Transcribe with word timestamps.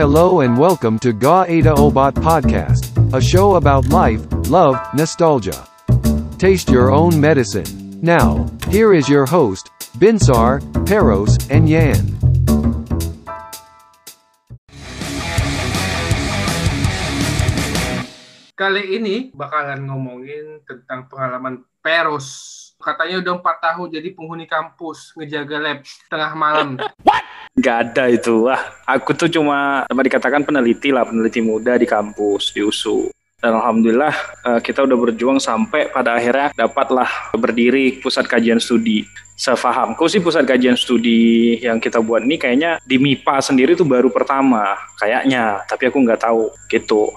Hello 0.00 0.40
and 0.40 0.56
welcome 0.56 0.96
to 1.04 1.12
Ga 1.12 1.44
Ada 1.44 1.76
Obat 1.76 2.16
Podcast, 2.16 2.88
a 3.12 3.20
show 3.20 3.60
about 3.60 3.92
life, 3.92 4.24
love, 4.48 4.80
nostalgia. 4.96 5.68
Taste 6.40 6.72
your 6.72 6.88
own 6.88 7.20
medicine. 7.20 7.68
Now, 8.00 8.48
here 8.72 8.96
is 8.96 9.12
your 9.12 9.28
host, 9.28 9.68
Binsar, 10.00 10.64
Peros, 10.88 11.36
and 11.52 11.68
Yan. 11.68 12.00
Kali 18.56 18.96
ini 18.96 19.28
bakalan 19.36 19.84
ngomongin 19.84 20.64
tentang 20.64 21.12
pengalaman 21.12 21.60
Peros. 21.84 22.56
Katanya 22.80 23.20
udah 23.20 23.32
empat 23.36 23.56
tahun 23.60 23.92
jadi 23.92 24.16
penghuni 24.16 24.48
kampus 24.48 25.12
ngejaga 25.12 25.60
lab 25.60 25.84
tengah 26.08 26.32
malam. 26.32 26.80
Nggak 27.58 27.76
ada 27.90 28.04
itu. 28.10 28.46
Wah, 28.46 28.62
aku 28.86 29.16
tuh 29.16 29.26
cuma 29.26 29.82
dapat 29.90 30.04
dikatakan 30.06 30.46
peneliti 30.46 30.94
lah, 30.94 31.02
peneliti 31.02 31.42
muda 31.42 31.74
di 31.74 31.86
kampus, 31.88 32.54
di 32.54 32.62
USU. 32.62 33.10
Dan 33.40 33.56
Alhamdulillah 33.56 34.14
eh, 34.44 34.60
kita 34.60 34.84
udah 34.84 34.96
berjuang 35.00 35.40
sampai 35.40 35.88
pada 35.88 36.20
akhirnya 36.20 36.52
dapatlah 36.52 37.08
berdiri 37.32 37.98
pusat 37.98 38.28
kajian 38.28 38.60
studi. 38.60 39.08
Sefahamku 39.40 40.04
sih 40.04 40.20
pusat 40.20 40.44
kajian 40.44 40.76
studi 40.76 41.56
yang 41.64 41.80
kita 41.80 42.04
buat 42.04 42.20
ini 42.20 42.36
kayaknya 42.36 42.76
di 42.84 43.00
MIPA 43.00 43.40
sendiri 43.40 43.72
tuh 43.72 43.88
baru 43.88 44.12
pertama, 44.12 44.76
kayaknya. 45.00 45.64
Tapi 45.64 45.88
aku 45.88 45.98
nggak 46.04 46.20
tahu 46.20 46.52
gitu. 46.68 47.08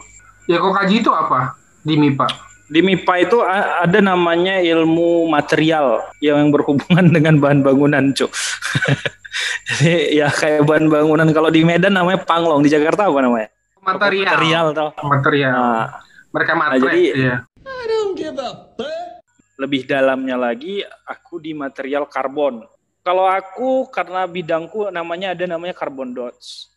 ya 0.48 0.59
kok 0.59 0.76
kaji 0.76 0.95
itu 1.04 1.12
apa 1.12 1.56
di 1.84 2.00
MIPA? 2.00 2.53
Di 2.63 2.80
MIPA 2.80 3.13
itu 3.22 3.38
a- 3.44 3.84
ada 3.84 3.99
namanya 3.99 4.58
ilmu 4.58 5.27
material 5.27 5.99
yang 6.20 6.48
berhubungan 6.49 7.12
dengan 7.16 7.38
bahan 7.38 7.59
bangunan, 7.62 8.16
Cuk. 8.16 8.31
Jadi 9.67 10.16
ya 10.16 10.30
kayak 10.30 10.63
bahan 10.63 10.88
bangunan 10.88 11.27
kalau 11.31 11.49
di 11.49 11.66
Medan 11.66 11.94
namanya 11.94 12.22
panglong, 12.23 12.62
di 12.62 12.70
Jakarta 12.70 13.09
apa 13.09 13.20
namanya? 13.20 13.49
Material. 13.84 14.31
Material 14.31 14.66
tau. 14.72 14.89
Material. 15.03 15.52
Nah, 15.52 15.88
Mereka 16.31 16.52
matre. 16.55 16.80
jadi- 16.81 17.11
ya. 17.14 17.36
lebih 19.53 19.86
dalamnya 19.86 20.33
lagi 20.33 20.81
aku 21.05 21.38
di 21.38 21.53
material 21.53 22.09
karbon. 22.09 22.66
Kalau 23.03 23.27
aku 23.27 23.86
karena 23.92 24.25
bidangku 24.25 24.89
namanya 24.89 25.36
ada 25.36 25.45
namanya 25.45 25.75
carbon 25.75 26.16
dots. 26.16 26.72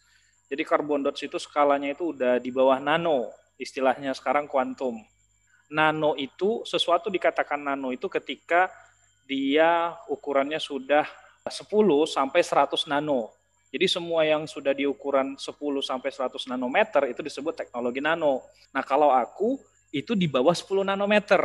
Jadi 0.47 0.63
carbon 0.63 1.01
dots 1.01 1.23
itu 1.23 1.39
skalanya 1.39 1.91
itu 1.91 2.13
udah 2.13 2.37
di 2.37 2.51
bawah 2.51 2.77
nano, 2.77 3.31
istilahnya 3.57 4.13
sekarang 4.13 4.45
kuantum. 4.47 4.99
Nano 5.67 6.15
itu 6.15 6.63
sesuatu 6.63 7.11
dikatakan 7.11 7.59
nano 7.59 7.91
itu 7.91 8.07
ketika 8.07 8.71
dia 9.27 9.99
ukurannya 10.07 10.63
sudah 10.63 11.03
10 11.47 11.67
sampai 12.07 12.41
100 12.43 12.87
nano. 12.87 13.35
Jadi 13.75 13.87
semua 13.91 14.23
yang 14.23 14.47
sudah 14.47 14.71
di 14.71 14.87
ukuran 14.87 15.35
10 15.35 15.53
sampai 15.83 16.11
100 16.15 16.47
nanometer 16.47 17.11
itu 17.11 17.21
disebut 17.21 17.59
teknologi 17.59 17.99
nano. 17.99 18.47
Nah, 18.71 18.83
kalau 18.87 19.11
aku 19.11 19.59
itu 19.91 20.15
di 20.15 20.31
bawah 20.31 20.55
10 20.55 20.87
nanometer. 20.87 21.43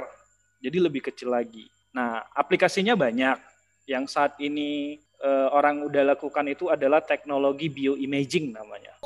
Jadi 0.62 0.78
lebih 0.78 1.02
kecil 1.10 1.34
lagi. 1.34 1.66
Nah, 1.92 2.22
aplikasinya 2.38 2.94
banyak. 2.94 3.42
Yang 3.90 4.06
saat 4.14 4.38
ini 4.38 5.02
eh, 5.02 5.48
orang 5.50 5.82
udah 5.90 6.14
lakukan 6.14 6.46
itu 6.46 6.70
adalah 6.70 7.02
teknologi 7.02 7.74
bioimaging 7.74 8.54
namanya. 8.54 9.02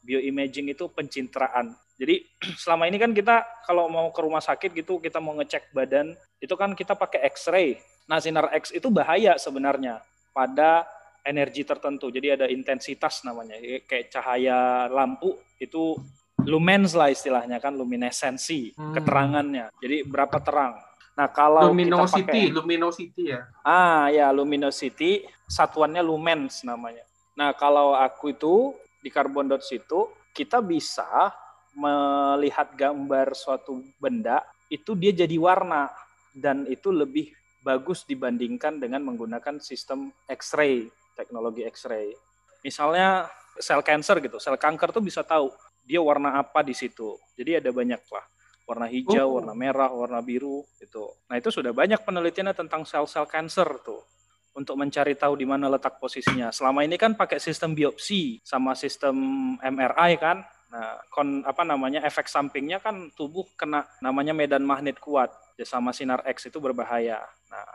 Bioimaging 0.00 0.70
itu 0.70 0.86
pencitraan. 0.88 1.72
Jadi 1.94 2.22
selama 2.62 2.86
ini 2.86 2.96
kan 2.96 3.10
kita 3.10 3.42
kalau 3.64 3.86
mau 3.86 4.08
ke 4.08 4.20
rumah 4.20 4.40
sakit 4.40 4.70
gitu, 4.72 4.98
kita 4.98 5.18
mau 5.18 5.34
ngecek 5.34 5.70
badan, 5.70 6.12
itu 6.38 6.54
kan 6.54 6.72
kita 6.72 6.94
pakai 6.94 7.26
X-ray. 7.28 7.78
Nah, 8.06 8.18
sinar 8.18 8.48
X 8.54 8.70
itu 8.70 8.88
bahaya 8.88 9.36
sebenarnya 9.36 10.00
pada 10.30 10.86
energi 11.20 11.60
tertentu. 11.60 12.08
Jadi 12.08 12.28
ada 12.32 12.46
intensitas 12.46 13.20
namanya, 13.20 13.58
kayak 13.84 14.08
cahaya 14.08 14.88
lampu 14.88 15.36
itu 15.58 15.98
lumens 16.40 16.96
lah 16.96 17.10
istilahnya 17.10 17.58
kan, 17.58 17.76
luminesensi, 17.76 18.72
Hmm. 18.72 18.96
keterangannya. 18.96 19.68
Jadi 19.76 20.08
berapa 20.08 20.40
terang. 20.40 20.80
Nah, 21.12 21.26
kalau 21.26 21.66
kita 21.66 21.74
Luminosity, 21.74 22.22
pakai- 22.46 22.54
luminosity 22.54 23.22
ya. 23.34 23.42
Ah 23.60 24.06
ya 24.06 24.30
luminosity 24.30 25.26
satuannya 25.44 25.98
lumens 25.98 26.62
namanya. 26.62 27.02
Nah 27.34 27.50
kalau 27.52 27.90
aku 27.92 28.30
itu 28.30 28.54
di 28.98 29.08
carbon 29.10 29.46
dots 29.50 29.70
itu 29.70 30.10
kita 30.34 30.62
bisa 30.62 31.32
melihat 31.74 32.74
gambar 32.74 33.34
suatu 33.36 33.78
benda 34.02 34.42
itu 34.68 34.98
dia 34.98 35.14
jadi 35.14 35.36
warna 35.38 35.88
dan 36.34 36.66
itu 36.68 36.90
lebih 36.90 37.32
bagus 37.62 38.06
dibandingkan 38.06 38.78
dengan 38.78 39.02
menggunakan 39.02 39.58
sistem 39.58 40.10
X-ray 40.30 40.88
teknologi 41.18 41.66
X-ray. 41.66 42.14
Misalnya 42.62 43.26
sel 43.58 43.82
cancer 43.82 44.22
gitu, 44.22 44.38
sel 44.38 44.54
kanker 44.54 44.94
tuh 44.94 45.02
bisa 45.02 45.26
tahu 45.26 45.50
dia 45.82 45.98
warna 45.98 46.38
apa 46.38 46.62
di 46.62 46.76
situ. 46.76 47.18
Jadi 47.34 47.58
ada 47.58 47.70
banyak 47.74 48.02
lah 48.12 48.24
warna 48.68 48.84
hijau, 48.84 49.24
Oh. 49.24 49.34
warna 49.40 49.56
merah, 49.56 49.88
warna 49.88 50.20
biru 50.20 50.60
itu. 50.76 51.08
Nah, 51.24 51.40
itu 51.40 51.48
sudah 51.48 51.72
banyak 51.72 52.04
penelitiannya 52.04 52.52
tentang 52.52 52.84
sel-sel 52.84 53.24
kanker 53.24 53.80
tuh 53.80 54.04
untuk 54.58 54.74
mencari 54.74 55.14
tahu 55.14 55.38
di 55.38 55.46
mana 55.46 55.70
letak 55.70 56.02
posisinya. 56.02 56.50
Selama 56.50 56.82
ini 56.82 56.98
kan 56.98 57.14
pakai 57.14 57.38
sistem 57.38 57.78
biopsi 57.78 58.42
sama 58.42 58.74
sistem 58.74 59.14
MRI 59.62 60.18
kan. 60.18 60.42
Nah, 60.68 60.98
kon 61.14 61.46
apa 61.46 61.62
namanya 61.62 62.02
efek 62.02 62.26
sampingnya 62.26 62.82
kan 62.82 63.08
tubuh 63.14 63.46
kena 63.54 63.86
namanya 64.02 64.34
medan 64.34 64.66
magnet 64.66 64.98
kuat 64.98 65.30
ya 65.54 65.64
sama 65.64 65.94
sinar 65.94 66.26
X 66.26 66.50
itu 66.50 66.58
berbahaya. 66.58 67.22
Nah, 67.48 67.70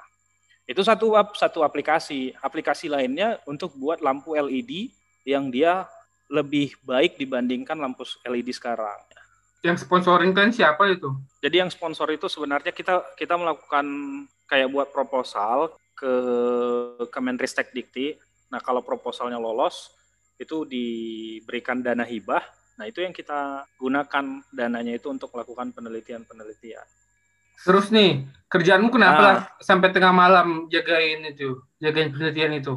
itu 0.67 0.83
satu 0.83 1.16
satu 1.33 1.63
aplikasi. 1.63 2.35
Aplikasi 2.43 2.91
lainnya 2.91 3.39
untuk 3.47 3.73
buat 3.79 4.03
lampu 4.03 4.35
LED 4.35 4.91
yang 5.23 5.47
dia 5.47 5.88
lebih 6.27 6.75
baik 6.83 7.16
dibandingkan 7.16 7.79
lampu 7.79 8.03
LED 8.27 8.51
sekarang. 8.51 8.99
Yang 9.63 9.88
sponsoring 9.88 10.35
kan 10.35 10.51
siapa 10.51 10.91
itu? 10.91 11.07
Jadi 11.39 11.63
yang 11.63 11.72
sponsor 11.72 12.11
itu 12.11 12.27
sebenarnya 12.27 12.75
kita 12.75 13.16
kita 13.16 13.39
melakukan 13.39 13.88
kayak 14.43 14.67
buat 14.67 14.91
proposal 14.91 15.72
ke 15.95 16.13
Kemenristek 17.09 17.71
Dikti. 17.71 18.17
Nah, 18.51 18.61
kalau 18.61 18.81
proposalnya 18.85 19.37
lolos 19.41 19.93
itu 20.37 20.65
diberikan 20.65 21.81
dana 21.81 22.03
hibah. 22.03 22.41
Nah, 22.77 22.89
itu 22.89 23.05
yang 23.05 23.13
kita 23.13 23.69
gunakan 23.77 24.41
dananya 24.49 24.97
itu 24.97 25.07
untuk 25.09 25.29
melakukan 25.33 25.73
penelitian-penelitian. 25.77 26.85
Terus 27.63 27.93
nih, 27.93 28.25
kerjaanmu 28.49 28.89
kenapa 28.89 29.21
Ah. 29.21 29.25
lah 29.25 29.37
sampai 29.61 29.93
tengah 29.93 30.09
malam 30.09 30.65
jagain 30.73 31.21
itu, 31.29 31.61
jagain 31.77 32.09
penelitian 32.09 32.57
itu? 32.57 32.73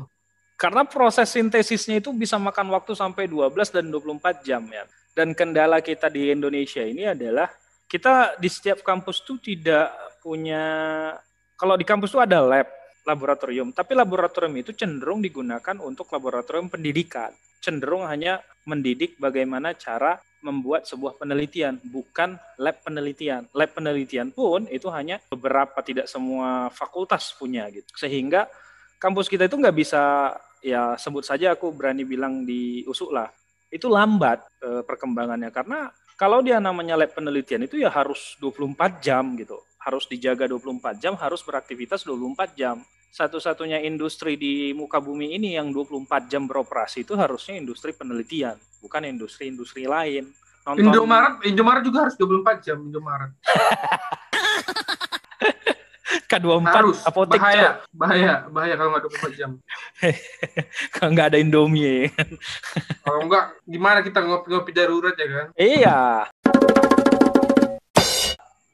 Karena 0.57 0.85
proses 0.85 1.29
sintesisnya 1.33 2.01
itu 2.01 2.13
bisa 2.13 2.37
makan 2.41 2.73
waktu 2.73 2.93
sampai 2.97 3.29
12 3.29 3.69
dan 3.73 3.89
24 3.89 4.45
jam 4.45 4.65
ya. 4.69 4.85
Dan 5.17 5.33
kendala 5.33 5.81
kita 5.81 6.13
di 6.13 6.29
Indonesia 6.33 6.85
ini 6.85 7.09
adalah 7.09 7.49
kita 7.89 8.37
di 8.37 8.49
setiap 8.53 8.85
kampus 8.85 9.25
tuh 9.25 9.41
tidak 9.41 9.93
punya 10.21 10.65
kalau 11.57 11.73
di 11.77 11.85
kampus 11.89 12.13
tuh 12.13 12.21
ada 12.21 12.45
lab, 12.45 12.69
laboratorium, 13.07 13.71
tapi 13.71 13.95
laboratorium 13.95 14.55
itu 14.59 14.75
cenderung 14.75 15.23
digunakan 15.23 15.79
untuk 15.79 16.11
laboratorium 16.11 16.67
pendidikan. 16.67 17.31
Cenderung 17.63 18.05
hanya 18.05 18.43
mendidik 18.67 19.17
bagaimana 19.17 19.73
cara 19.79 20.19
membuat 20.43 20.85
sebuah 20.85 21.17
penelitian, 21.19 21.79
bukan 21.87 22.37
lab 22.59 22.83
penelitian. 22.83 23.47
Lab 23.55 23.73
penelitian 23.73 24.35
pun 24.35 24.67
itu 24.69 24.91
hanya 24.91 25.23
beberapa 25.31 25.81
tidak 25.81 26.11
semua 26.11 26.69
fakultas 26.75 27.35
punya 27.39 27.71
gitu. 27.71 27.87
Sehingga 27.95 28.51
kampus 28.99 29.31
kita 29.31 29.47
itu 29.47 29.57
nggak 29.57 29.77
bisa 29.77 30.35
ya 30.65 30.99
sebut 30.99 31.23
saja 31.23 31.55
aku 31.55 31.71
berani 31.71 32.03
bilang 32.03 32.43
di 32.43 32.83
USU 32.89 33.13
lah 33.13 33.29
itu 33.71 33.87
lambat 33.87 34.43
eh, 34.65 34.83
perkembangannya 34.83 35.53
karena 35.53 35.91
kalau 36.17 36.41
dia 36.41 36.57
namanya 36.59 36.97
lab 36.97 37.13
penelitian 37.13 37.69
itu 37.69 37.77
ya 37.79 37.93
harus 37.93 38.35
24 38.41 39.05
jam 39.05 39.37
gitu 39.37 39.61
harus 39.79 40.09
dijaga 40.09 40.49
24 40.49 40.99
jam 40.99 41.15
harus 41.15 41.45
beraktivitas 41.45 42.03
24 42.03 42.57
jam 42.59 42.81
satu-satunya 43.17 43.81
industri 43.81 44.37
di 44.37 44.77
muka 44.77 45.01
bumi 45.01 45.33
ini 45.33 45.57
yang 45.57 45.73
24 45.73 46.29
jam 46.29 46.45
beroperasi 46.45 47.01
itu 47.01 47.17
harusnya 47.17 47.57
industri 47.57 47.97
penelitian 47.97 48.61
bukan 48.85 49.09
industri-industri 49.09 49.89
lain 49.89 50.29
Nonton- 50.67 50.83
Indomaret, 50.83 51.35
Indomaret 51.47 51.83
juga 51.87 51.99
harus 52.05 52.19
24 52.19 52.59
jam 52.59 52.83
Indomaret. 52.83 53.31
K24 56.27 56.67
Harus. 56.67 56.99
apotek 57.07 57.39
bahaya, 57.39 57.63
Cok. 57.63 57.75
bahaya, 57.95 58.35
bahaya 58.51 58.75
kalau 58.75 58.91
nggak 58.91 59.05
24 59.31 59.39
jam. 59.39 59.51
kalau 60.99 61.11
nggak 61.15 61.27
ada 61.31 61.39
Indomie 61.39 62.11
Kalau 63.07 63.21
enggak, 63.23 63.55
gimana 63.63 64.03
kita 64.03 64.27
ngopi-ngopi 64.27 64.75
darurat 64.75 65.15
ya 65.15 65.29
kan? 65.31 65.47
Iya. 65.55 66.01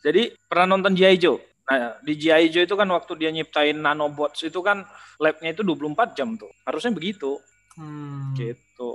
Jadi 0.01 0.33
pernah 0.49 0.67
nonton 0.73 0.97
G.I. 0.97 1.21
Joe? 1.21 1.52
Nah, 1.73 1.97
di 2.05 2.21
G.I. 2.21 2.53
Joe 2.53 2.69
itu 2.69 2.77
kan 2.77 2.85
waktu 2.93 3.17
dia 3.17 3.33
nyiptain 3.33 3.81
nanobots 3.81 4.45
itu 4.45 4.61
kan 4.61 4.85
labnya 5.17 5.57
itu 5.57 5.65
24 5.65 6.13
jam 6.13 6.37
tuh. 6.37 6.53
Harusnya 6.69 6.93
begitu. 6.93 7.41
Hmm. 7.81 8.37
Gitu. 8.37 8.93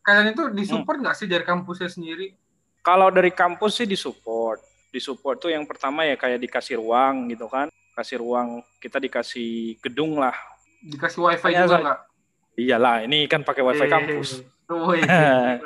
Kalian 0.00 0.32
itu 0.32 0.48
disupport 0.56 0.96
nggak 0.96 1.16
sih 1.20 1.28
dari 1.28 1.44
kampusnya 1.44 1.92
sendiri? 1.92 2.32
Kalau 2.80 3.12
dari 3.12 3.28
kampus 3.36 3.84
sih 3.84 3.86
disupport. 3.86 4.64
Disupport 4.88 5.36
tuh 5.36 5.52
yang 5.52 5.68
pertama 5.68 6.08
ya 6.08 6.16
kayak 6.16 6.40
dikasih 6.40 6.80
ruang 6.80 7.28
gitu 7.28 7.52
kan. 7.52 7.68
Kasih 7.92 8.24
ruang, 8.24 8.64
kita 8.80 8.96
dikasih 8.96 9.76
gedung 9.84 10.16
lah. 10.16 10.32
Dikasih 10.80 11.20
wifi 11.20 11.52
Hanya 11.52 11.68
juga 11.68 11.76
nggak? 11.84 11.98
Iyalah, 12.56 12.96
ini 13.04 13.28
kan 13.28 13.44
pakai 13.44 13.60
wifi 13.60 13.84
Eh, 13.84 13.92
kampus. 13.92 14.40
Oh, 14.72 14.96
iya. 14.96 15.60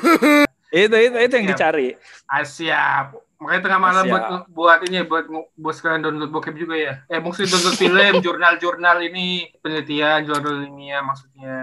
itu 0.72 0.96
itu 0.96 1.16
itu 1.20 1.34
yang 1.36 1.48
dicari. 1.52 1.92
Ah, 2.24 2.40
siap. 2.40 3.27
Makanya 3.38 3.62
tengah 3.70 3.80
malam 3.80 4.04
buat 4.10 4.24
buat 4.50 4.80
ini 4.90 5.06
buat 5.06 5.24
buat 5.54 5.74
sekalian 5.78 6.02
download 6.02 6.34
bokep 6.34 6.58
juga 6.58 6.74
ya. 6.74 6.94
Eh 7.06 7.22
maksudnya 7.22 7.54
download 7.54 7.78
film, 7.78 8.14
jurnal-jurnal 8.26 8.98
ini 9.06 9.46
penelitian, 9.62 10.26
jurnal 10.26 10.66
ilmiah 10.66 11.02
maksudnya. 11.06 11.56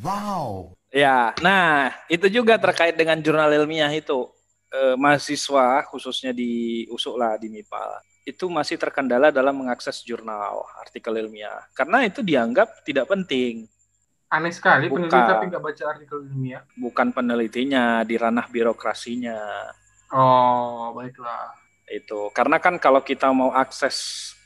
Wow. 0.00 0.72
Ya, 0.94 1.34
nah 1.42 1.92
itu 2.08 2.30
juga 2.30 2.56
terkait 2.56 2.94
dengan 2.96 3.18
jurnal 3.20 3.50
ilmiah 3.52 3.90
itu 3.92 4.30
Eh, 4.74 4.98
mahasiswa 4.98 5.86
khususnya 5.86 6.34
di 6.34 6.82
USUK 6.90 7.14
lah 7.14 7.38
di 7.38 7.46
MIPA 7.46 8.02
itu 8.26 8.50
masih 8.50 8.74
terkendala 8.74 9.30
dalam 9.30 9.54
mengakses 9.54 10.02
jurnal 10.02 10.66
artikel 10.82 11.14
ilmiah 11.14 11.62
karena 11.78 12.02
itu 12.02 12.26
dianggap 12.26 12.82
tidak 12.82 13.06
penting 13.06 13.70
Aneh 14.34 14.50
sekali 14.50 14.90
Bukan. 14.90 15.06
peneliti 15.06 15.30
tapi 15.30 15.44
nggak 15.46 15.62
baca 15.62 15.82
artikel 15.94 16.18
ilmiah. 16.26 16.66
bukan 16.74 17.14
penelitinya 17.14 18.02
di 18.02 18.18
ranah 18.18 18.50
birokrasinya 18.50 19.38
Oh, 20.14 20.94
baiklah. 20.94 21.50
itu 21.84 22.32
karena 22.32 22.56
kan 22.56 22.78
kalau 22.78 23.02
kita 23.02 23.28
mau 23.28 23.52
akses 23.52 23.96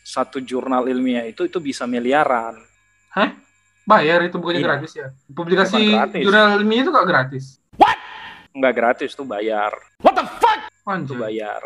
satu 0.03 0.41
jurnal 0.41 0.85
ilmiah 0.85 1.23
itu 1.23 1.45
itu 1.45 1.61
bisa 1.61 1.85
miliaran 1.85 2.57
Bayar 3.85 4.21
itu 4.21 4.37
bukannya 4.37 4.59
Iya. 4.59 4.69
gratis 4.69 4.93
ya? 4.93 5.09
Publikasi 5.29 5.81
gratis. 5.89 6.21
jurnal 6.21 6.57
ilmiah 6.57 6.83
itu 6.83 6.91
nggak 6.91 7.07
gratis. 7.07 7.45
nggak 8.51 8.75
gratis 8.75 9.11
tuh 9.13 9.23
bayar 9.23 9.71
What 10.03 10.13
the 10.13 10.27
fuck? 10.35 10.61
itu 10.99 11.15
bayar 11.15 11.61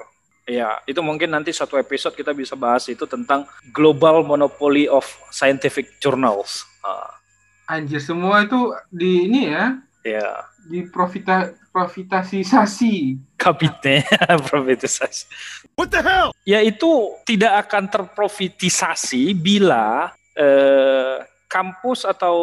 ya 0.45 0.83
itu 0.85 0.99
mungkin 0.99 1.31
nanti 1.31 1.49
satu 1.49 1.79
episode 1.79 2.13
kita 2.13 2.35
bisa 2.35 2.53
bahas 2.53 2.85
itu 2.87 3.07
tentang 3.07 3.47
global 3.71 4.21
monopoly 4.21 4.85
of 4.85 5.03
scientific 5.31 5.89
journals 5.97 6.67
Ah, 6.83 7.15
Anjir 7.71 8.03
semua 8.03 8.43
itu 8.43 8.59
di 8.91 9.25
ini 9.25 9.47
ya, 9.49 9.79
ya 10.03 10.29
di 10.67 10.87
profita 10.87 11.51
profitasisasi. 11.73 13.17
kapitnya 13.41 14.05
profitisasi 14.51 15.25
What 15.75 15.91
the 15.91 16.03
hell? 16.05 16.31
ya 16.45 16.61
itu 16.61 17.17
tidak 17.25 17.67
akan 17.67 17.89
terprofitisasi 17.89 19.33
bila 19.35 20.13
eh, 20.37 21.25
kampus 21.49 22.05
atau 22.05 22.37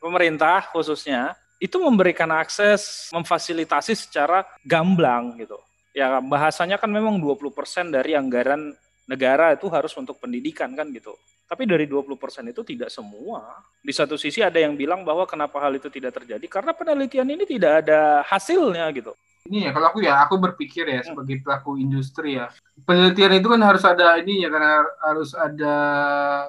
pemerintah 0.00 0.66
khususnya 0.72 1.36
itu 1.62 1.78
memberikan 1.78 2.28
akses 2.34 3.12
memfasilitasi 3.14 3.94
secara 3.94 4.42
gamblang 4.66 5.38
gitu 5.38 5.54
ya 5.94 6.18
bahasanya 6.24 6.80
kan 6.80 6.90
memang 6.90 7.20
20% 7.20 7.92
dari 7.92 8.16
anggaran 8.16 8.72
negara 9.06 9.54
itu 9.54 9.66
harus 9.70 9.92
untuk 9.98 10.18
pendidikan 10.18 10.70
kan 10.74 10.88
gitu. 10.94 11.14
Tapi 11.46 11.68
dari 11.68 11.84
20% 11.84 12.16
itu 12.48 12.62
tidak 12.64 12.88
semua. 12.88 13.60
Di 13.84 13.92
satu 13.92 14.16
sisi 14.16 14.40
ada 14.40 14.56
yang 14.56 14.72
bilang 14.72 15.04
bahwa 15.04 15.28
kenapa 15.28 15.60
hal 15.60 15.76
itu 15.76 15.92
tidak 15.92 16.16
terjadi? 16.16 16.46
Karena 16.48 16.72
penelitian 16.72 17.28
ini 17.28 17.44
tidak 17.44 17.84
ada 17.84 18.24
hasilnya 18.24 18.88
gitu. 18.96 19.12
Ini 19.42 19.68
ya 19.68 19.70
kalau 19.74 19.90
aku 19.90 19.98
ya 20.00 20.22
aku 20.22 20.38
berpikir 20.38 20.86
ya 20.86 21.02
sebagai 21.02 21.42
pelaku 21.42 21.76
industri 21.76 22.38
ya. 22.38 22.48
Penelitian 22.86 23.42
itu 23.42 23.50
kan 23.50 23.60
harus 23.60 23.82
ada 23.82 24.16
ini 24.22 24.46
ya 24.46 24.48
karena 24.48 24.86
harus 25.02 25.34
ada 25.34 25.74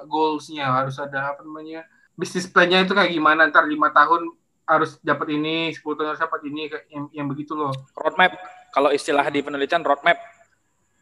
goalsnya 0.06 0.70
harus 0.70 0.96
ada 1.02 1.34
apa 1.34 1.42
namanya 1.42 1.84
bisnis 2.14 2.46
plan-nya 2.46 2.86
itu 2.86 2.94
kayak 2.94 3.10
gimana 3.10 3.50
ntar 3.50 3.66
lima 3.66 3.90
tahun 3.90 4.30
harus 4.64 4.96
dapat 5.04 5.36
ini 5.36 5.74
10 5.76 5.84
tahun 5.84 6.08
harus 6.14 6.22
dapat 6.22 6.40
ini 6.48 6.70
yang, 6.88 7.04
yang 7.12 7.26
begitu 7.28 7.52
loh. 7.52 7.74
Roadmap. 7.92 8.40
Kalau 8.72 8.90
istilah 8.90 9.26
di 9.28 9.44
penelitian 9.44 9.84
roadmap 9.84 10.16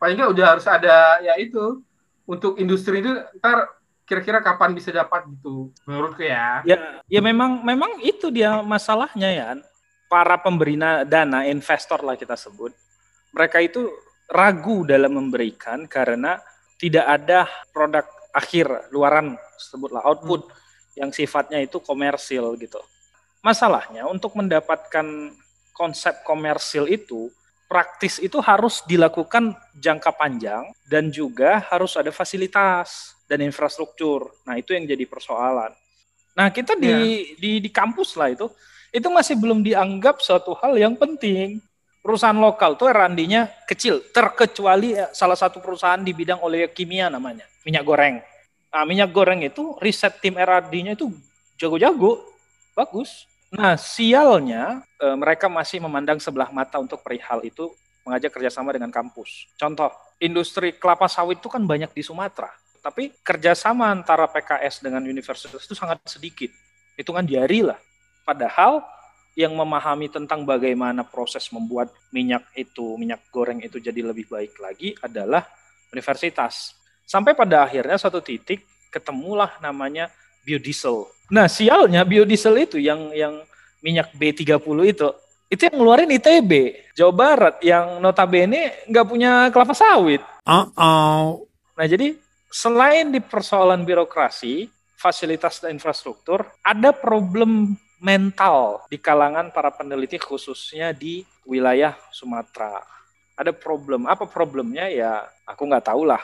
paling 0.03 0.19
nggak 0.19 0.33
udah 0.35 0.47
harus 0.59 0.67
ada 0.67 1.23
ya 1.23 1.39
itu 1.39 1.79
untuk 2.27 2.59
industri 2.59 2.99
itu 2.99 3.15
ntar 3.39 3.71
kira-kira 4.03 4.43
kapan 4.43 4.75
bisa 4.75 4.91
dapat 4.91 5.31
gitu 5.31 5.71
menurutku 5.87 6.27
ya 6.27 6.67
Ya, 6.67 6.99
ya 7.07 7.23
memang 7.23 7.63
memang 7.63 8.03
itu 8.03 8.27
dia 8.35 8.59
masalahnya 8.67 9.31
ya. 9.31 9.49
Para 10.11 10.37
pemberi 10.37 10.77
na- 10.77 11.07
dana, 11.09 11.47
investor 11.49 12.05
lah 12.05 12.19
kita 12.21 12.37
sebut, 12.37 12.75
mereka 13.33 13.65
itu 13.65 13.89
ragu 14.29 14.85
dalam 14.85 15.17
memberikan 15.17 15.89
karena 15.89 16.37
tidak 16.77 17.07
ada 17.09 17.49
produk 17.73 18.05
akhir 18.35 18.93
luaran 18.93 19.41
sebutlah 19.57 20.05
output 20.05 20.53
yang 21.01 21.09
sifatnya 21.09 21.65
itu 21.65 21.81
komersil 21.81 22.53
gitu. 22.61 22.77
Masalahnya 23.41 24.05
untuk 24.05 24.37
mendapatkan 24.37 25.33
konsep 25.73 26.21
komersil 26.29 26.93
itu 26.93 27.33
praktis 27.73 28.21
itu 28.21 28.37
harus 28.45 28.85
dilakukan 28.85 29.57
jangka 29.81 30.13
panjang 30.13 30.69
dan 30.85 31.09
juga 31.09 31.65
harus 31.73 31.97
ada 31.97 32.13
fasilitas 32.13 33.17
dan 33.25 33.41
infrastruktur. 33.41 34.29
Nah, 34.45 34.61
itu 34.61 34.77
yang 34.77 34.85
jadi 34.85 35.09
persoalan. 35.09 35.73
Nah, 36.37 36.53
kita 36.53 36.77
di 36.77 37.33
di 37.41 37.65
di 37.65 37.71
kampus 37.73 38.21
lah 38.21 38.29
itu 38.29 38.53
itu 38.93 39.09
masih 39.09 39.41
belum 39.41 39.65
dianggap 39.65 40.21
suatu 40.21 40.53
hal 40.61 40.77
yang 40.77 41.01
penting. 41.01 41.65
Perusahaan 42.05 42.37
lokal 42.37 42.77
tuh 42.77 42.93
R&D-nya 42.93 43.65
kecil, 43.65 44.03
terkecuali 44.13 44.99
ya, 44.99 45.09
salah 45.15 45.39
satu 45.39 45.63
perusahaan 45.63 46.03
di 46.03 46.11
bidang 46.11 46.43
oleh 46.43 46.69
kimia 46.69 47.07
namanya, 47.07 47.47
minyak 47.65 47.87
goreng. 47.87 48.19
Nah, 48.69 48.85
minyak 48.85 49.15
goreng 49.15 49.41
itu 49.41 49.79
riset 49.81 50.19
tim 50.21 50.35
R&D-nya 50.35 50.99
itu 50.99 51.09
jago-jago, 51.57 52.21
bagus. 52.77 53.31
Nah, 53.53 53.77
sialnya 53.77 54.81
eh, 54.97 55.17
mereka 55.17 55.47
masih 55.47 55.85
memandang 55.85 56.17
sebelah 56.17 56.49
mata 56.49 56.81
untuk 56.81 57.05
perihal 57.05 57.45
itu 57.45 57.69
mengajak 58.03 58.33
kerjasama 58.33 58.73
dengan 58.73 58.89
kampus. 58.89 59.53
Contoh, 59.61 59.93
industri 60.19 60.75
kelapa 60.75 61.07
sawit 61.07 61.39
itu 61.39 61.53
kan 61.53 61.63
banyak 61.63 61.93
di 61.93 62.03
Sumatera, 62.03 62.51
tapi 62.83 63.15
kerjasama 63.23 63.93
antara 63.93 64.27
PKS 64.27 64.83
dengan 64.83 65.05
universitas 65.05 65.63
itu 65.63 65.77
sangat 65.77 66.03
sedikit. 66.09 66.51
Hitungan 66.99 67.23
jari 67.29 67.63
lah. 67.63 67.79
Padahal 68.27 68.83
yang 69.33 69.57
memahami 69.57 70.13
tentang 70.13 70.45
bagaimana 70.45 71.07
proses 71.07 71.49
membuat 71.55 71.89
minyak 72.13 72.45
itu, 72.53 72.97
minyak 73.01 73.25
goreng 73.33 73.65
itu 73.65 73.81
jadi 73.81 74.01
lebih 74.05 74.29
baik 74.29 74.57
lagi 74.61 74.93
adalah 75.01 75.47
universitas. 75.93 76.77
Sampai 77.09 77.33
pada 77.33 77.65
akhirnya 77.65 77.97
satu 77.97 78.21
titik 78.21 78.65
ketemulah 78.93 79.57
namanya 79.65 80.13
biodiesel. 80.45 81.09
Nah, 81.33 81.49
sialnya 81.49 82.05
biodiesel 82.05 82.61
itu 82.61 82.77
yang 82.77 83.09
yang 83.17 83.41
minyak 83.81 84.13
B30 84.13 84.61
itu 84.85 85.09
itu 85.53 85.69
yang 85.69 85.77
ngeluarin 85.77 86.09
ITB, 86.09 86.53
Jawa 86.97 87.13
Barat 87.13 87.55
yang 87.61 88.01
notabene 88.01 88.85
nggak 88.89 89.07
punya 89.09 89.49
kelapa 89.53 89.77
sawit. 89.77 90.21
Uh-oh. 90.45 91.45
Nah, 91.77 91.87
jadi 91.89 92.17
selain 92.49 93.13
di 93.13 93.21
persoalan 93.21 93.85
birokrasi, 93.85 94.69
fasilitas 94.97 95.61
dan 95.61 95.77
infrastruktur, 95.77 96.45
ada 96.65 96.93
problem 96.93 97.77
mental 98.01 98.85
di 98.89 98.97
kalangan 98.97 99.53
para 99.53 99.73
peneliti 99.73 100.17
khususnya 100.17 100.93
di 100.93 101.25
wilayah 101.49 101.97
Sumatera. 102.13 102.81
Ada 103.37 103.53
problem. 103.53 104.09
Apa 104.09 104.29
problemnya? 104.29 104.89
Ya, 104.89 105.25
aku 105.49 105.69
nggak 105.69 105.89
tahu 105.89 106.09
lah. 106.09 106.21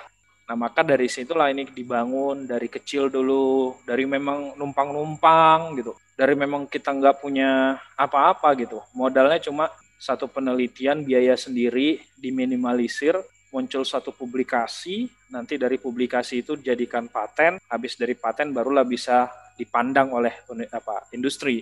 Nah, 0.49 0.57
maka 0.57 0.81
dari 0.81 1.12
situlah 1.12 1.52
ini 1.52 1.69
dibangun 1.69 2.49
dari 2.49 2.73
kecil 2.73 3.12
dulu, 3.12 3.76
dari 3.85 4.09
memang 4.09 4.57
numpang-numpang 4.57 5.76
gitu. 5.76 5.93
Dari 6.17 6.33
memang 6.33 6.64
kita 6.64 6.97
nggak 6.97 7.21
punya 7.21 7.76
apa-apa 8.00 8.57
gitu. 8.57 8.81
Modalnya 8.97 9.37
cuma 9.45 9.69
satu 10.00 10.25
penelitian, 10.25 11.05
biaya 11.05 11.37
sendiri, 11.37 12.00
diminimalisir, 12.17 13.21
muncul 13.52 13.85
satu 13.85 14.17
publikasi, 14.17 15.12
nanti 15.28 15.61
dari 15.61 15.76
publikasi 15.76 16.40
itu 16.40 16.57
dijadikan 16.57 17.12
paten, 17.12 17.61
habis 17.69 18.00
dari 18.00 18.17
paten 18.17 18.49
barulah 18.49 18.88
bisa 18.88 19.28
dipandang 19.52 20.17
oleh 20.17 20.33
apa 20.73 21.12
industri. 21.12 21.61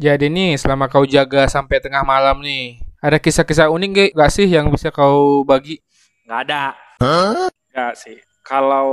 Jadi 0.00 0.32
nih, 0.32 0.56
selama 0.56 0.88
kau 0.88 1.04
jaga 1.04 1.44
sampai 1.44 1.76
tengah 1.76 2.00
malam 2.00 2.40
nih, 2.40 2.80
ada 3.04 3.20
kisah-kisah 3.20 3.68
unik 3.68 3.90
gak, 3.92 4.10
gak 4.16 4.32
sih 4.32 4.48
yang 4.48 4.72
bisa 4.72 4.88
kau 4.88 5.44
bagi? 5.44 5.76
Nggak 6.24 6.40
ada. 6.48 6.72
Nggak 7.68 7.92
sih. 8.00 8.16
Kalau 8.40 8.88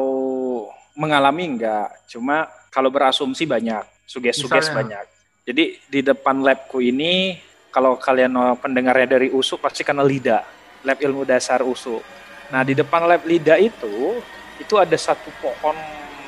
mengalami 0.99 1.55
nggak, 1.55 2.11
cuma 2.11 2.51
kalau 2.67 2.91
berasumsi 2.91 3.47
banyak, 3.47 3.87
suges-suges 4.03 4.67
banyak. 4.75 5.07
Jadi 5.47 5.79
di 5.87 6.03
depan 6.03 6.43
labku 6.43 6.83
ini, 6.83 7.39
kalau 7.71 7.95
kalian 7.95 8.35
mau 8.35 8.59
pendengarnya 8.59 9.15
dari 9.15 9.31
USU 9.31 9.55
pasti 9.63 9.87
kenal 9.87 10.03
LIDA, 10.03 10.43
Lab 10.83 10.99
Ilmu 10.99 11.23
Dasar 11.23 11.63
USU. 11.63 12.03
Nah 12.51 12.67
di 12.67 12.75
depan 12.75 13.07
lab 13.07 13.23
LIDA 13.23 13.55
itu, 13.55 14.19
itu 14.59 14.75
ada 14.75 14.99
satu 14.99 15.31
pohon 15.39 15.79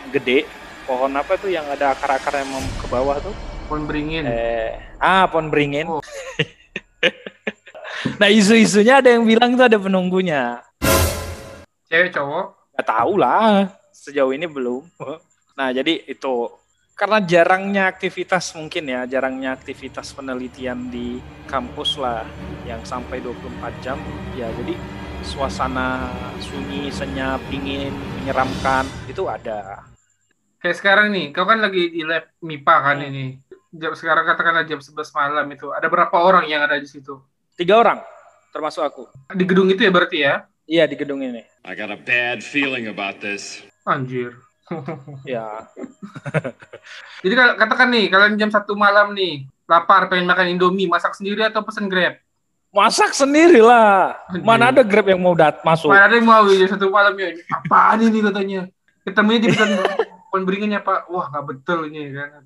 gede, 0.07 0.47
pohon 0.87 1.11
apa 1.19 1.35
tuh 1.35 1.51
yang 1.51 1.67
ada 1.67 1.91
akar-akar 1.91 2.39
yang 2.39 2.47
mem- 2.47 2.75
ke 2.79 2.87
bawah 2.87 3.19
tuh? 3.19 3.48
Pohon 3.69 3.85
beringin 3.85 4.25
Eh, 4.25 4.73
ah, 4.97 5.29
pohon 5.29 5.53
beringin. 5.53 5.85
Oh. 5.85 6.01
nah, 8.19 8.25
isu-isunya 8.25 8.97
ada 8.97 9.13
yang 9.13 9.29
bilang 9.29 9.53
itu 9.53 9.61
ada 9.61 9.77
penunggunya. 9.77 10.65
cewek 11.89 12.13
cowok 12.13 12.45
Gak 12.77 12.85
tahu 12.85 13.17
lah, 13.21 13.69
sejauh 13.93 14.33
ini 14.33 14.49
belum. 14.49 14.81
Nah, 15.59 15.75
jadi 15.75 16.07
itu 16.07 16.47
karena 16.95 17.19
jarangnya 17.19 17.91
aktivitas 17.91 18.55
mungkin 18.55 18.87
ya, 18.87 19.03
jarangnya 19.03 19.51
aktivitas 19.51 20.15
penelitian 20.15 20.87
di 20.87 21.19
kampus 21.51 21.99
lah 21.99 22.23
yang 22.63 22.79
sampai 22.87 23.19
24 23.19 23.67
jam. 23.83 23.99
Ya, 24.39 24.47
jadi 24.55 24.71
suasana 25.19 26.15
sunyi, 26.39 26.87
senyap, 26.95 27.43
dingin, 27.51 27.91
menyeramkan 27.91 28.87
itu 29.11 29.27
ada. 29.27 29.83
Kayak 30.63 30.79
sekarang 30.79 31.11
nih, 31.11 31.35
kau 31.35 31.43
kan 31.43 31.59
lagi 31.59 31.91
di 31.91 32.07
lab 32.07 32.23
MIPA 32.39 32.75
kan 32.79 32.97
Hmm. 33.03 33.09
ini. 33.11 33.25
Jam 33.69 33.93
sekarang 33.93 34.25
katakanlah 34.25 34.65
jam 34.65 34.81
11 34.81 34.97
malam 35.13 35.45
itu. 35.53 35.69
Ada 35.69 35.85
berapa 35.85 36.15
orang 36.17 36.49
yang 36.49 36.65
ada 36.65 36.81
di 36.81 36.89
situ? 36.89 37.21
Tiga 37.53 37.77
orang, 37.77 38.01
termasuk 38.49 38.81
aku. 38.81 39.03
Di 39.29 39.45
gedung 39.45 39.69
itu 39.69 39.85
ya 39.85 39.91
berarti 39.93 40.17
ya? 40.25 40.49
Iya 40.65 40.89
di 40.89 40.97
gedung 40.97 41.21
ini. 41.21 41.45
I 41.61 41.77
got 41.77 41.93
a 41.93 41.97
bad 41.97 42.41
feeling 42.41 42.89
about 42.89 43.21
this. 43.21 43.61
Anjir. 43.85 44.33
Ya, 45.25 45.65
Jadi 47.25 47.33
kalau 47.33 47.57
katakan 47.57 47.89
nih, 47.89 48.05
kalian 48.05 48.37
jam 48.37 48.53
satu 48.53 48.77
malam 48.77 49.17
nih, 49.17 49.49
lapar 49.65 50.05
pengen 50.05 50.29
makan 50.29 50.53
Indomie, 50.53 50.85
masak 50.85 51.17
sendiri 51.17 51.41
atau 51.41 51.65
pesen 51.65 51.89
Grab? 51.89 52.21
masak 52.69 53.17
sendiri 53.17 53.65
lah. 53.65 54.13
Anjir. 54.29 54.45
Mana 54.45 54.69
ada 54.69 54.85
Grab 54.85 55.09
yang 55.09 55.17
mau 55.17 55.33
dat 55.33 55.57
masuk? 55.65 55.89
Mana 55.89 56.05
ada 56.05 56.13
yang 56.13 56.29
mau 56.29 56.45
jam 56.45 56.69
satu 56.69 56.85
malam 56.93 57.17
ya? 57.17 57.33
Ini 57.33 57.41
Apaan 57.49 57.97
ini 58.05 58.19
katanya? 58.21 58.61
Ketemunya 59.01 59.39
di 59.41 59.47
pesan 59.49 59.69
pohon 60.29 60.45
beringannya 60.45 60.79
Pak. 60.85 61.09
Wah 61.09 61.25
nggak 61.33 61.45
betul 61.49 61.89
ini 61.89 62.13
kan. 62.13 62.45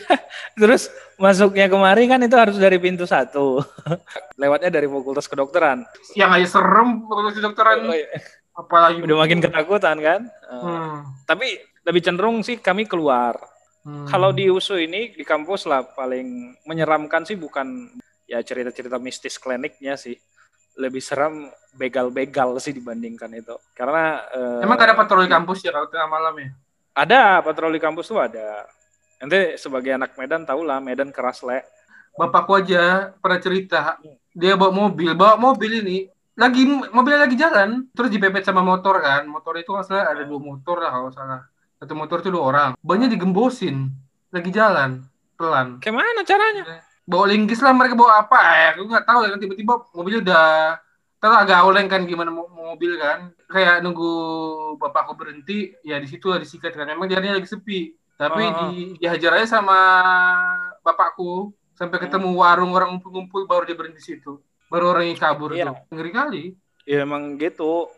Terus 0.62 0.88
masuknya 1.18 1.66
kemari 1.66 2.06
kan 2.06 2.22
itu 2.22 2.38
harus 2.38 2.56
dari 2.56 2.78
pintu 2.78 3.04
satu. 3.04 3.58
Lewatnya 4.40 4.70
dari 4.70 4.86
fakultas 4.86 5.26
kedokteran. 5.26 5.82
Yang 6.14 6.30
aja 6.30 6.48
serem 6.58 7.02
kalau 7.10 7.30
kedokteran. 7.34 7.78
Oh, 7.90 7.92
iya. 7.92 8.08
Apalagi 8.54 9.02
Udah 9.02 9.18
makin 9.18 9.42
ketakutan 9.42 9.98
kan. 9.98 10.20
Eh, 10.30 10.62
Hmm. 10.64 11.02
Tapi 11.26 11.58
lebih 11.82 12.00
cenderung 12.00 12.40
sih 12.46 12.62
kami 12.62 12.86
keluar. 12.86 13.34
Hmm. 13.84 14.06
Kalau 14.08 14.30
di 14.30 14.48
USU 14.48 14.78
ini 14.80 15.12
di 15.12 15.26
kampus 15.26 15.66
lah 15.68 15.84
paling 15.84 16.56
menyeramkan 16.64 17.26
sih 17.26 17.36
bukan 17.36 17.92
ya 18.24 18.40
cerita-cerita 18.40 18.96
mistis 19.02 19.36
kliniknya 19.36 19.98
sih. 19.98 20.14
Lebih 20.78 21.02
serem 21.02 21.50
begal-begal 21.74 22.62
sih 22.62 22.70
dibandingkan 22.70 23.34
itu. 23.34 23.58
Karena 23.74 24.22
eh, 24.30 24.62
Emang 24.62 24.78
gak 24.78 24.88
ada 24.88 24.96
patroli 24.96 25.26
kampus 25.26 25.66
ya 25.66 25.74
kalau 25.74 25.90
tengah 25.90 26.06
malam 26.08 26.34
ya? 26.38 26.48
Ada 26.94 27.42
patroli 27.42 27.82
kampus 27.82 28.06
tuh 28.08 28.22
ada. 28.22 28.64
Nanti 29.18 29.58
sebagai 29.58 29.94
anak 29.98 30.14
Medan 30.14 30.46
tau 30.46 30.62
lah 30.62 30.78
Medan 30.78 31.10
keras 31.10 31.42
le. 31.42 31.66
Bapakku 32.14 32.54
aja 32.54 33.10
pernah 33.18 33.42
cerita, 33.42 33.98
dia 34.30 34.54
bawa 34.54 34.70
mobil, 34.70 35.10
bawa 35.18 35.34
mobil 35.34 35.82
ini 35.82 36.06
lagi 36.38 36.62
mobilnya 36.66 37.26
lagi 37.26 37.34
jalan, 37.34 37.90
terus 37.90 38.06
dipepet 38.06 38.46
sama 38.46 38.62
motor 38.62 39.02
kan. 39.02 39.26
Motor 39.26 39.58
itu 39.58 39.74
kalau 39.74 39.82
salah 39.82 40.14
ada 40.14 40.22
dua 40.22 40.38
motor 40.38 40.78
lah 40.78 40.94
kalau 40.94 41.10
salah. 41.10 41.42
Satu 41.82 41.98
motor 41.98 42.22
itu 42.22 42.30
dua 42.30 42.42
orang. 42.54 42.70
Banyak 42.78 43.10
digembosin, 43.10 43.90
lagi 44.30 44.54
jalan 44.54 45.02
pelan. 45.34 45.82
Gimana 45.82 46.22
caranya? 46.22 46.86
Bawa 47.02 47.26
linggis 47.26 47.58
lah 47.58 47.74
mereka 47.74 47.98
bawa 47.98 48.22
apa 48.22 48.38
ya? 48.38 48.68
Aku 48.78 48.86
nggak 48.86 49.06
tahu 49.06 49.20
ya 49.26 49.28
kan 49.34 49.40
tiba-tiba 49.42 49.72
mobilnya 49.90 50.20
udah 50.22 50.46
Terus 51.24 51.40
agak 51.40 51.64
oleng 51.64 51.88
kan 51.88 52.04
gimana 52.04 52.28
mo- 52.28 52.52
mobil 52.52 53.00
kan 53.00 53.32
kayak 53.48 53.80
nunggu 53.80 54.12
bapakku 54.76 55.16
berhenti 55.16 55.72
ya 55.80 55.96
di 55.96 56.04
situ 56.04 56.28
lah 56.28 56.36
disikat 56.36 56.76
kan 56.76 56.84
memang 56.84 57.08
jalannya 57.08 57.40
lagi 57.40 57.48
sepi 57.48 57.96
tapi 58.12 58.44
Oh. 58.44 58.68
di, 58.68 59.00
dihajar 59.00 59.40
aja 59.40 59.56
sama 59.56 59.72
bapakku 60.84 61.48
sampai 61.72 61.96
ketemu 61.96 62.28
warung 62.28 62.76
orang 62.76 62.92
ngumpul-ngumpul 62.92 63.48
baru 63.48 63.64
dia 63.64 63.72
berhenti 63.72 64.04
situ 64.04 64.36
baru 64.68 64.92
orang 64.92 65.08
yang 65.08 65.16
kabur 65.16 65.56
Iya. 65.56 65.72
itu 65.72 65.96
ngeri 65.96 66.12
kali 66.12 66.44
Ya 66.84 67.08
emang 67.08 67.40
gitu. 67.40 67.88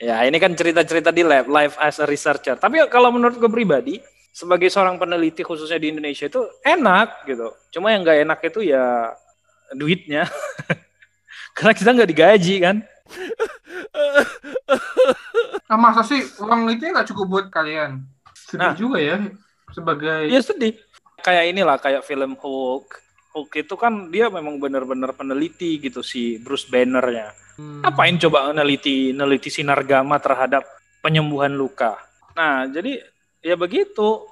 Ya 0.00 0.24
ini 0.24 0.40
kan 0.40 0.56
cerita-cerita 0.56 1.12
di 1.12 1.20
lab, 1.20 1.44
live 1.44 1.76
as 1.76 2.00
a 2.00 2.08
researcher. 2.08 2.56
Tapi 2.56 2.80
kalau 2.88 3.12
menurut 3.12 3.36
gue 3.36 3.52
pribadi, 3.52 4.00
sebagai 4.32 4.66
seorang 4.66 4.96
peneliti 4.96 5.44
khususnya 5.44 5.76
di 5.76 5.92
Indonesia 5.92 6.24
itu 6.24 6.40
enak 6.60 7.22
gitu. 7.22 7.52
Cuma 7.70 7.92
yang 7.92 8.00
nggak 8.00 8.24
enak 8.24 8.38
itu 8.42 8.64
ya 8.64 9.12
duitnya. 9.72 10.28
Karena 11.56 11.72
kita 11.72 11.90
nggak 11.94 12.10
digaji 12.10 12.54
kan. 12.60 12.76
ah 15.70 15.78
masa 15.78 16.02
sih 16.04 16.20
uang 16.40 16.68
itu 16.72 16.88
nggak 16.88 17.08
cukup 17.14 17.26
buat 17.26 17.46
kalian 17.48 18.04
sedih 18.34 18.70
Nah. 18.70 18.76
juga 18.76 18.98
ya 19.00 19.16
sebagai 19.70 20.28
Ya 20.30 20.40
sedih. 20.40 20.74
Kayak 21.24 21.44
inilah 21.50 21.76
kayak 21.80 22.04
film 22.04 22.36
Hulk. 22.36 23.00
Hulk 23.32 23.50
itu 23.56 23.74
kan 23.74 24.12
dia 24.12 24.28
memang 24.28 24.60
benar-benar 24.60 25.16
peneliti 25.16 25.80
gitu 25.80 26.04
si 26.04 26.36
Bruce 26.38 26.68
Banner-nya. 26.68 27.32
Hmm. 27.56 27.82
Apain 27.82 28.14
coba 28.18 28.52
neliti 28.52 29.10
neliti 29.10 29.48
sinar 29.48 29.82
gamma 29.82 30.20
terhadap 30.20 30.62
penyembuhan 31.00 31.54
luka. 31.54 31.96
Nah, 32.36 32.66
jadi 32.68 33.00
ya 33.40 33.56
begitu. 33.56 34.26